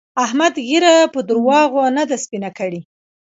احمد 0.25 0.53
ږيره 0.67 0.95
په 1.13 1.19
درواغو 1.29 1.81
نه 1.97 2.03
ده 2.09 2.15
سپينه 2.23 2.49
کړې. 2.57 2.81